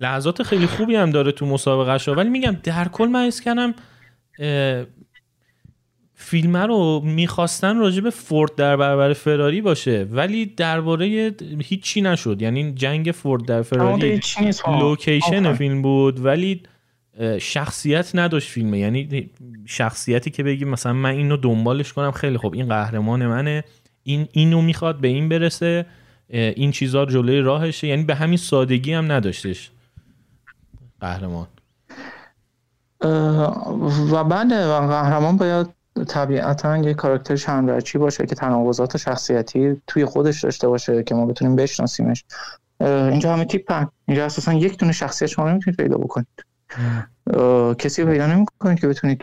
لحظات 0.00 0.42
خیلی 0.42 0.66
خوبی 0.66 0.94
هم 0.94 1.10
داره 1.10 1.32
تو 1.32 1.46
مسابقه 1.46 1.98
شو 1.98 2.14
ولی 2.14 2.30
میگم 2.30 2.56
در 2.62 2.88
کل 2.88 3.06
من 3.06 3.30
کنم 3.44 3.74
فیلم 6.14 6.56
رو 6.56 7.00
می‌خواستن 7.04 7.76
راجع 7.76 8.00
به 8.00 8.10
فورد 8.10 8.54
در 8.54 8.76
برابر 8.76 9.12
فراری 9.12 9.60
باشه 9.60 10.06
ولی 10.10 10.46
درباره 10.46 11.34
هیچی 11.62 12.00
نشد. 12.00 12.42
یعنی 12.42 12.72
جنگ 12.72 13.10
فورد 13.10 13.44
در 13.44 13.62
فراری 13.62 14.20
لوکیشن 14.80 15.52
فیلم 15.52 15.82
بود 15.82 16.24
ولی 16.24 16.62
شخصیت 17.40 18.11
نداشت 18.14 18.50
فیلم 18.50 18.75
یعنی 18.75 19.30
شخصیتی 19.66 20.30
که 20.30 20.42
بگی 20.42 20.64
مثلا 20.64 20.92
من 20.92 21.11
اینو 21.11 21.37
دنبالش 21.37 21.92
کنم 21.92 22.11
خیلی 22.11 22.38
خوب. 22.38 22.54
این 22.54 22.68
قهرمان 22.68 23.26
منه. 23.26 23.64
این 24.02 24.28
اینو 24.32 24.62
می‌خواد 24.62 25.00
به 25.00 25.08
این 25.08 25.28
برسه. 25.28 25.87
این 26.28 26.70
چیزا 26.70 27.06
جلوی 27.06 27.40
راهشه. 27.40 27.87
یعنی 27.87 28.02
به 28.02 28.14
همین 28.14 28.38
سادگی 28.38 28.92
هم 28.92 29.12
نداشتش 29.12 29.70
قهرمان. 31.00 31.46
و 34.12 34.25
بله 34.25 34.66
قهرمان 34.66 35.37
باید 35.37 35.66
طبیعتا 36.08 36.76
یه 36.76 36.94
کاراکتر 36.94 37.37
چند 37.37 37.94
باشه 37.94 38.26
که 38.26 38.35
تناقضات 38.35 38.96
شخصیتی 38.96 39.82
توی 39.87 40.04
خودش 40.04 40.44
داشته 40.44 40.68
باشه 40.68 41.02
که 41.02 41.14
ما 41.14 41.26
بتونیم 41.26 41.56
بشناسیمش. 41.56 42.25
اینجا 42.80 43.32
همه 43.32 43.44
تیپ 43.44 43.87
اینجا 44.08 44.25
اساسا 44.25 44.52
یک 44.52 44.78
دونه 44.78 44.92
شخصیت 44.92 45.28
شما 45.28 45.50
نمی‌تونید 45.50 45.80
پیدا 45.80 45.96
بکنید. 45.96 46.26
کسی 47.78 48.04
پیدا 48.04 48.26
نمی‌کنید 48.26 48.80
که 48.80 48.88
بتونید 48.88 49.23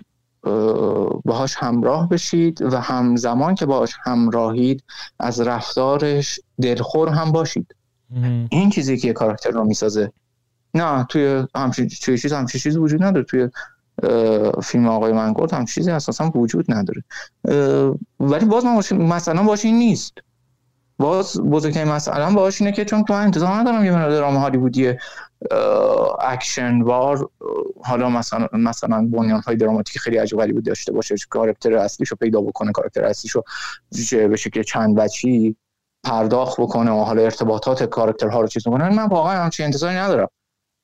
باهاش 1.26 1.56
همراه 1.58 2.10
بشید 2.10 2.62
و 2.62 2.78
همزمان 2.78 3.56
که 3.56 3.66
باهاش 3.66 3.96
همراهید 4.04 4.84
از 5.20 5.42
رفتارش 5.42 6.40
دلخور 6.62 7.10
هم 7.10 7.32
باشید. 7.32 7.76
این 8.50 8.70
چیزی 8.70 8.98
که 8.98 9.14
کاراکتر 9.14 9.50
رو 9.50 9.64
می‌سازه. 9.64 10.12
نه 10.74 11.04
توی 11.04 11.46
همچین 11.56 11.88
توی 11.88 12.18
چیز 12.18 12.34
همچین 12.34 12.62
چیز 12.62 12.78
وجود 12.78 13.04
نداره. 13.04 13.26
توی 13.26 13.50
فیلم 14.64 14.88
آقای 14.88 15.14
منگورد 15.14 15.54
هم 15.54 15.66
چیزی 15.66 15.92
اساسا 15.92 16.30
وجود 16.30 16.66
نداره. 16.70 17.04
ولی 18.20 18.46
باز 18.46 18.66
مثلا 18.92 19.44
باش 19.44 19.66
این 19.66 19.76
نیست. 19.76 20.14
باز 20.98 21.42
بزرگترین 21.42 21.92
مثلا 21.92 22.34
باش 22.34 22.62
اینه 22.62 22.74
که 22.74 22.86
چون 22.86 23.04
تو 23.04 23.14
انتظار 23.14 23.54
ندارم 23.54 23.86
یه 23.86 23.92
درام 23.92 24.36
هالیوودی 24.36 24.94
اکشن 26.20 26.82
وار 26.82 27.30
حالا 27.84 28.10
مثلا 28.10 28.48
مثلا 28.54 29.10
بنیان 29.12 29.42
های 29.42 29.56
دراماتیک 29.56 29.98
خیلی 29.98 30.18
عجیب 30.18 30.40
غریبی 30.40 30.62
داشته 30.62 30.92
باشه 30.92 31.16
کاراکتر 31.30 31.74
اصلیشو 31.74 32.16
پیدا 32.16 32.42
بکنه 32.42 32.72
کاراکتر 32.72 33.06
اصلیشو 33.06 33.42
به 34.12 34.36
شکل 34.36 34.64
چند 34.64 34.96
بچی 34.96 35.56
پرداخت 36.04 36.62
بکنه 36.62 36.92
و 36.92 37.04
حالا 37.04 37.22
ارتباطات 37.22 37.84
کاراکترها 37.84 38.42
رو 38.42 38.48
چیز 38.48 38.68
بکنه 38.68 38.90
من 38.90 39.08
واقعا 39.08 39.44
همچین 39.44 39.66
انتظاری 39.66 39.96
ندارم. 39.96 40.28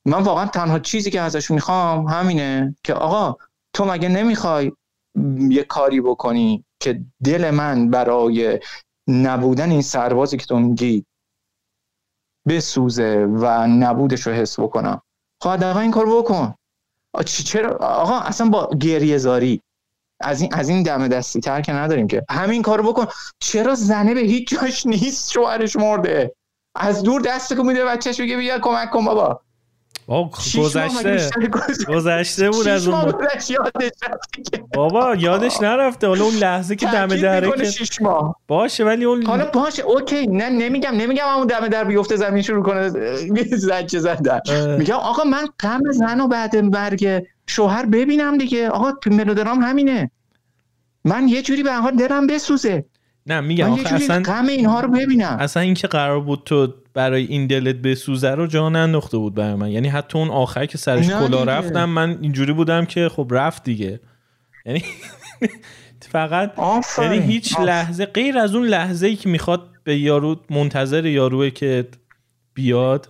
من 0.06 0.22
واقعا 0.22 0.46
تنها 0.46 0.78
چیزی 0.78 1.10
که 1.10 1.20
ازش 1.20 1.50
می‌خوام 1.50 2.06
همینه 2.06 2.76
که 2.84 2.94
آقا 2.94 3.36
تو 3.72 3.84
مگه 3.84 4.08
نمی‌خوای 4.08 4.72
یه 5.38 5.64
کاری 5.64 6.00
بکنی 6.00 6.64
که 6.80 7.00
دل 7.24 7.50
من 7.50 7.90
برای 7.90 8.60
نبودن 9.08 9.70
این 9.70 9.82
سربازی 9.82 10.36
که 10.36 10.46
تو 10.46 10.58
میگی 10.58 11.04
بسوزه 12.50 13.26
و 13.30 13.66
نبودش 13.66 14.26
رو 14.26 14.32
حس 14.32 14.60
بکنم. 14.60 15.02
خب 15.42 15.76
این 15.76 15.90
کار 15.90 16.06
بکن. 16.06 16.54
چرا؟ 17.24 17.76
آقا 17.76 18.18
اصلا 18.18 18.48
با 18.48 18.70
گریه 18.80 19.18
زاری. 19.18 19.62
از 20.20 20.40
این 20.40 20.54
از 20.54 20.68
این 20.68 20.82
دم 20.82 21.08
دستی 21.08 21.40
تر 21.40 21.60
که 21.60 21.72
نداریم 21.72 22.06
که. 22.06 22.22
همین 22.30 22.62
کارو 22.62 22.92
بکن. 22.92 23.06
چرا 23.40 23.74
زنه 23.74 24.14
به 24.14 24.20
هیچ 24.20 24.48
جاش 24.48 24.86
نیست 24.86 25.30
شوهرش 25.32 25.76
مرده؟ 25.76 26.34
از 26.74 27.02
دور 27.02 27.20
دست 27.20 27.54
کو 27.54 27.62
میده 27.62 27.84
بچهش 27.84 28.20
بگه 28.20 28.36
بیا 28.36 28.58
کمک 28.58 28.90
کن 28.90 29.04
بابا. 29.04 29.40
گذشته. 30.10 31.30
گذشته 31.88 32.50
بود 32.50 32.68
از 32.68 32.88
اون 32.88 33.14
بابا 34.74 35.14
یادش 35.14 35.60
نرفته. 35.60 36.06
حالا 36.06 36.24
اون 36.24 36.34
لحظه 36.34 36.76
که 36.76 36.86
دم 36.86 37.06
دره 37.06 37.50
که 37.50 38.04
باشه 38.48 38.84
ولی 38.84 39.04
اون 39.04 39.26
حالا 39.26 39.44
باشه 39.44 39.82
اوکی. 39.82 40.26
نه 40.26 40.48
نمیگم 40.50 40.90
نمیگم 40.90 41.24
اون 41.36 41.46
دم 41.46 41.68
در 41.68 41.84
بیفته 41.84 42.16
زمین 42.16 42.42
شروع 42.42 42.62
کنه 42.64 42.88
زجه 43.68 43.98
زدن. 43.98 44.40
میگم 44.78 44.94
آقا 44.94 45.24
من 45.24 45.46
غم 45.60 45.80
زن 45.90 46.20
و 46.20 46.28
بعد 46.28 46.70
برگ 46.70 47.26
شوهر 47.46 47.86
ببینم 47.86 48.38
دیگه. 48.38 48.68
آقا 48.68 48.92
ملودرام 49.06 49.62
همینه. 49.62 50.10
من 51.04 51.28
یه 51.28 51.42
جوری 51.42 51.62
به 51.62 51.74
حال 51.74 51.96
دلم 51.96 52.26
بسوزه. 52.26 52.84
نه 53.26 53.40
میگم 53.40 53.72
آخه 53.72 53.94
اصلا 53.94 54.22
غم 54.22 54.46
اینها 54.46 54.80
رو 54.80 54.88
ببینم. 54.88 55.36
اصلا 55.40 55.62
اینکه 55.62 55.88
قرار 55.88 56.20
بود 56.20 56.42
تو 56.44 56.74
برای 56.94 57.24
این 57.24 57.46
دلت 57.46 57.76
بسوزه 57.76 58.30
رو 58.30 58.46
جا 58.46 58.68
ننداخته 58.68 59.18
بود 59.18 59.34
برای 59.34 59.54
من. 59.54 59.70
یعنی 59.70 59.88
حتی 59.88 60.18
اون 60.18 60.30
آخر 60.30 60.66
که 60.66 60.78
سرش 60.78 61.08
کلا 61.08 61.44
رفتم 61.44 61.84
من 61.84 62.18
اینجوری 62.22 62.52
بودم 62.52 62.84
که 62.84 63.08
خب 63.08 63.28
رفت 63.30 63.64
دیگه. 63.64 64.00
یعنی 64.66 64.82
فقط 66.12 66.52
یعنی 66.98 67.18
هیچ 67.18 67.60
لحظه 67.60 68.06
غیر 68.06 68.38
از 68.38 68.54
اون 68.54 68.66
لحظه 68.66 69.06
ای 69.06 69.16
که 69.16 69.28
می‌خواد 69.28 69.68
به 69.84 69.98
یارو 69.98 70.36
منتظر 70.50 71.06
یاروه 71.06 71.50
که 71.50 71.88
بیاد 72.54 73.08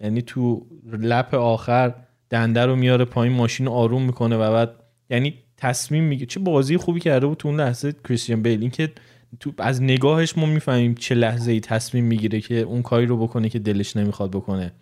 یعنی 0.00 0.22
تو 0.22 0.66
لپ 0.92 1.34
آخر 1.34 1.94
دنده 2.30 2.66
رو 2.66 2.76
میاره 2.76 3.04
پایین 3.04 3.36
ماشین 3.36 3.68
آروم 3.68 4.02
می‌کنه 4.02 4.36
و 4.36 4.52
بعد 4.52 4.70
یعنی 5.10 5.34
تصمیم 5.56 6.04
میگه 6.04 6.26
چه 6.26 6.40
بازی 6.40 6.76
خوبی 6.76 7.00
کرده 7.00 7.26
بود 7.26 7.38
تو 7.38 7.48
اون 7.48 7.60
لحظه 7.60 7.94
کریستیان 8.04 8.42
بیل. 8.42 8.60
این 8.60 8.70
که 8.70 8.92
تو 9.40 9.52
از 9.58 9.82
نگاهش 9.82 10.38
ما 10.38 10.46
می‌فهمیم 10.46 10.94
چه 10.94 11.14
لحظه 11.14 11.52
ای 11.52 11.60
تصمیم 11.60 12.04
می‌گیره 12.04 12.40
که 12.40 12.54
اون 12.54 12.82
کاری 12.82 13.06
رو 13.06 13.16
بکنه 13.16 13.48
که 13.48 13.58
دلش 13.58 13.96
نمی‌خواد 13.96 14.30
بکنه. 14.30 14.72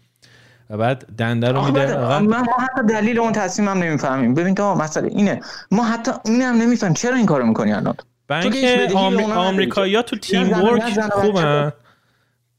و 0.71 0.77
بعد 0.77 1.07
دنده 1.19 1.53
رو 1.53 1.65
میده 1.65 2.19
ما 2.19 2.37
حتی 2.37 2.87
دلیل 2.89 3.19
اون 3.19 3.33
تصمیم 3.33 3.69
هم 3.69 3.79
نمی‌فهمیم. 3.79 4.35
ببین 4.35 4.55
تا 4.55 4.75
مسئله 4.75 5.09
اینه. 5.09 5.41
ما 5.71 5.85
حتی 5.85 6.11
این 6.25 6.43
هم 6.43 6.55
نمی‌فهمیم 6.55 6.95
چرا 6.95 7.17
این 7.17 7.27
کارو 7.27 7.47
می‌کنی 7.47 7.73
الان. 7.73 7.95
برای 8.29 8.59
اینکه 8.59 8.95
آمریکایی‌ها 9.35 10.03
تو 10.03 10.17
تیم 10.17 10.53
ورک 10.53 11.01
خوبن. 11.11 11.73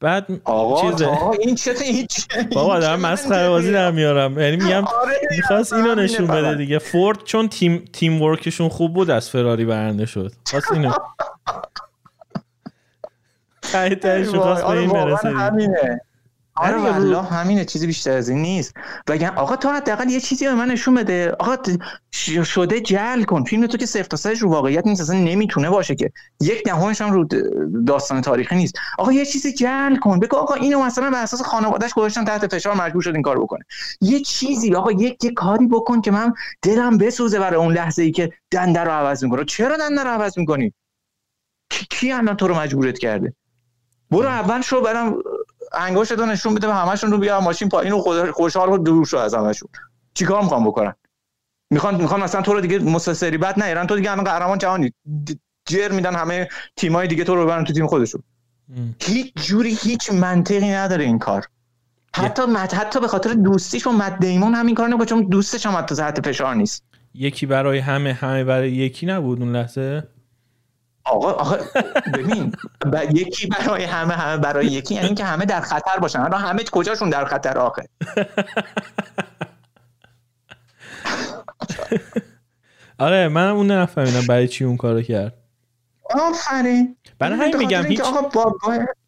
بعد 0.00 0.26
آقا 0.44 0.90
چیزه؟ 0.90 1.06
آقا 1.06 1.32
این 1.32 1.54
چه 1.54 1.74
هیچ 1.82 2.26
بابا 2.52 2.78
دارم 2.78 3.00
مسخره 3.00 3.48
بازی 3.48 3.72
در 3.72 3.90
میارم. 3.90 4.38
یعنی 4.38 4.56
میگم 4.56 4.84
آره 5.02 5.14
می‌خواست 5.30 5.72
اینو 5.72 5.94
نشون 5.94 6.26
بده 6.26 6.54
دیگه. 6.54 6.78
فورد 6.78 7.24
چون 7.24 7.48
تیم 7.48 7.84
تیم 7.92 8.22
ورکشون 8.22 8.68
خوب 8.68 8.94
بود 8.94 9.10
از 9.10 9.30
فراری 9.30 9.64
برنده 9.64 10.06
شد. 10.06 10.32
خواست 10.50 10.72
اینو 10.72 10.92
به 13.76 14.70
این 14.70 14.92
برسه 14.92 15.28
همینه. 15.28 16.00
آره 16.58 16.76
والله 16.76 17.22
همینه 17.22 17.64
چیزی 17.64 17.86
بیشتر 17.86 18.10
از 18.10 18.28
این 18.28 18.42
نیست. 18.42 18.74
بگم 19.06 19.32
آقا 19.36 19.56
تو 19.56 19.68
حداقل 19.68 20.08
یه 20.08 20.20
چیزی 20.20 20.46
به 20.46 20.54
من 20.54 20.68
نشون 20.68 20.94
بده. 20.94 21.32
آقا 21.38 21.56
شده 22.44 22.80
جل 22.80 23.22
کن. 23.22 23.44
فیلم 23.44 23.66
تو 23.66 23.78
که 23.78 23.86
صفر 23.86 24.02
تا 24.02 24.30
رو 24.40 24.50
واقعیت 24.50 24.86
نیست 24.86 25.00
اصلا 25.00 25.18
نمی‌تونه 25.18 25.70
باشه 25.70 25.94
که. 25.94 26.12
یک 26.40 26.64
دهمش 26.64 27.00
هم 27.00 27.12
رو 27.12 27.28
داستان 27.86 28.20
تاریخی 28.20 28.56
نیست. 28.56 28.74
آقا 28.98 29.12
یه 29.12 29.24
چیزی 29.24 29.52
جل 29.52 29.96
کن. 29.96 30.20
بگو 30.20 30.36
آقا 30.36 30.54
اینو 30.54 30.82
مثلا 30.82 31.10
به 31.10 31.16
اساس 31.16 31.42
خانوادهش 31.42 31.92
گذاشتن 31.92 32.24
تحت 32.24 32.54
فشار 32.54 32.74
مجبور 32.74 33.02
شد 33.02 33.14
این 33.14 33.22
کار 33.22 33.40
بکنه. 33.40 33.64
یه 34.00 34.20
چیزی 34.20 34.74
آقا 34.74 34.92
یک 34.92 35.24
یه 35.24 35.30
کاری 35.30 35.66
بکن 35.66 36.00
که 36.00 36.10
من 36.10 36.34
دلم 36.62 36.98
بسوزه 36.98 37.38
برای 37.38 37.60
اون 37.60 37.72
لحظه 37.72 38.02
ای 38.02 38.10
که 38.10 38.32
دنده 38.50 38.80
رو 38.80 38.90
عوض 38.90 39.24
می‌کنه. 39.24 39.44
چرا 39.44 39.76
دنده 39.76 40.02
رو 40.02 40.10
عوض 40.10 40.38
می‌کنی؟ 40.38 40.72
کی 41.90 42.12
الان 42.12 42.36
تو 42.36 42.48
رو 42.48 42.60
مجبورت 42.60 42.98
کرده؟ 42.98 43.34
برو 44.10 44.26
اول 44.26 44.60
شو 44.60 44.80
برم 44.80 45.14
انگاشت 45.72 46.12
رو 46.12 46.26
نشون 46.26 46.54
بده 46.54 46.66
به 46.66 46.74
همشون 46.74 47.10
رو 47.10 47.18
بیا 47.18 47.40
ماشین 47.40 47.68
پایین 47.68 47.92
و 47.92 48.32
خوشحال 48.32 48.68
و 48.68 48.78
دور 48.78 49.06
شو 49.06 49.16
از 49.16 49.34
همشون 49.34 49.68
چیکار 50.14 50.42
می‌خوام 50.42 50.64
بکنن 50.64 50.94
می‌خوان 51.70 51.94
می‌خوان 51.94 52.22
مثلا 52.22 52.42
تو 52.42 52.52
رو 52.52 52.60
دیگه 52.60 52.78
مسسری 52.78 53.38
بعد 53.38 53.62
ایران 53.62 53.86
تو 53.86 53.96
دیگه 53.96 54.10
الان 54.10 54.24
قهرمان 54.24 54.58
جهانی. 54.58 54.92
جر 55.68 55.92
میدن 55.92 56.14
همه 56.14 56.48
تیمای 56.76 57.08
دیگه 57.08 57.24
تو 57.24 57.34
رو 57.34 57.44
ببرن 57.44 57.64
تو 57.64 57.72
تیم 57.72 57.86
خودشون. 57.86 58.22
هیچ 59.00 59.32
جوری 59.34 59.78
هیچ 59.80 60.12
منطقی 60.12 60.70
نداره 60.70 61.04
این 61.04 61.18
کار. 61.18 61.46
حتی 62.14 62.42
مد 62.46 62.72
حتی 62.72 63.00
به 63.00 63.08
خاطر 63.08 63.32
دوستیش 63.32 63.86
و 63.86 63.92
مد 63.92 64.18
دیمون 64.18 64.54
همین 64.54 64.74
کار 64.74 64.88
نمی‌کنه 64.88 65.06
چون 65.06 65.22
دوستش 65.22 65.66
هم 65.66 65.76
حتی 65.76 65.94
تحت 65.94 66.26
فشار 66.26 66.54
نیست. 66.54 66.84
یکی 67.14 67.46
برای 67.46 67.78
همه 67.78 68.12
همه 68.12 68.44
برای 68.44 68.72
یکی 68.72 69.06
نبود 69.06 69.40
اون 69.40 69.56
لحظه؟ 69.56 70.08
آقا 71.06 71.30
آقا 71.30 71.56
ببین 72.14 72.52
ب... 72.92 73.04
یکی 73.14 73.46
برای 73.46 73.84
همه 73.84 74.14
همه 74.14 74.36
برای 74.42 74.66
یکی 74.66 74.94
یعنی 74.94 75.14
که 75.14 75.24
همه 75.24 75.44
در 75.44 75.60
خطر 75.60 75.98
باشن. 76.00 76.20
الان 76.20 76.40
همه 76.40 76.64
کجاشون 76.72 77.10
در 77.10 77.24
خطر 77.24 77.58
آخه؟ 77.58 77.88
آره 82.98 83.28
منم 83.28 83.56
اون 83.56 83.70
نفهمیدم 83.70 84.26
برای 84.28 84.48
چی 84.48 84.64
اون 84.64 84.76
کارو 84.76 85.02
کرد. 85.02 85.34
آفرین. 86.10 86.96
برای 87.18 87.38
همین 87.38 87.56
میگم 87.56 87.84
هیچ 87.84 88.00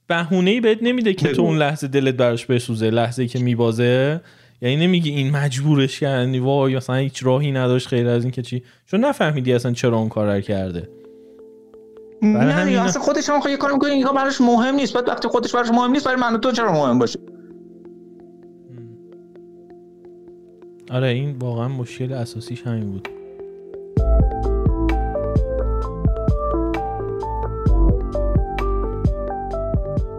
بهونه 0.06 0.50
ای 0.50 0.60
بهت 0.60 0.78
نمیده 0.82 1.14
که 1.14 1.32
تو 1.32 1.42
اون 1.42 1.58
لحظه 1.58 1.88
دلت 1.88 2.14
براش 2.14 2.46
بسوزه 2.46 2.90
لحظه 2.90 3.26
که 3.26 3.38
میبازه. 3.38 4.20
یعنی 4.60 4.76
نمیگی 4.76 5.10
این 5.10 5.30
مجبورش 5.30 6.00
کردی 6.00 6.38
وای 6.38 6.76
مثلا 6.76 6.96
هیچ 6.96 7.24
راهی 7.24 7.52
نداشت 7.52 7.88
غیر 7.88 8.08
از 8.08 8.22
این 8.24 8.30
که 8.30 8.42
چی؟ 8.42 8.62
چون 8.86 9.04
نفهمیدی 9.04 9.52
اصلا 9.52 9.72
چرا 9.72 9.96
اون 9.96 10.08
کار 10.08 10.40
کرده. 10.40 10.88
نه 12.22 12.52
همین 12.52 12.78
اصلا 12.78 13.02
خودش 13.02 13.30
هم 13.30 13.40
یه 13.50 13.56
کار 13.56 13.72
می‌کنه 13.72 13.90
اینها 13.90 14.12
براش 14.12 14.40
مهم 14.40 14.74
نیست. 14.74 14.94
بعد 14.94 15.08
وقتی 15.08 15.28
خودش 15.28 15.54
براش 15.54 15.70
مهم 15.70 15.90
نیست 15.90 16.04
برای 16.04 16.20
من 16.20 16.40
تو 16.40 16.52
چرا 16.52 16.72
مهم 16.72 16.98
باشه؟ 16.98 17.20
آره 20.90 21.08
این 21.08 21.36
واقعا 21.38 21.68
مشکل 21.68 22.12
اساسیش 22.12 22.62
همین 22.62 22.90
بود. 22.90 23.08